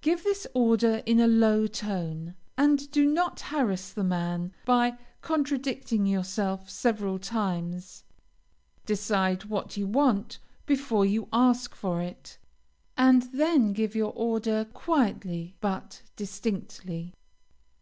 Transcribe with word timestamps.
Give 0.00 0.24
this 0.24 0.46
order 0.54 1.02
in 1.04 1.20
a 1.20 1.26
low 1.26 1.66
tone, 1.66 2.36
and 2.56 2.90
do 2.90 3.04
not 3.04 3.38
harass 3.38 3.92
the 3.92 4.02
man 4.02 4.50
by 4.64 4.96
contradicting 5.20 6.06
yourself 6.06 6.70
several 6.70 7.18
times; 7.18 8.02
decide 8.86 9.44
what 9.44 9.76
you 9.76 9.86
want 9.86 10.38
before 10.64 11.04
you 11.04 11.28
ask 11.34 11.74
for 11.74 12.00
it, 12.00 12.38
and 12.96 13.24
then 13.24 13.74
give 13.74 13.94
your 13.94 14.14
order 14.14 14.64
quietly 14.72 15.54
but 15.60 16.00
distinctly. 16.16 17.12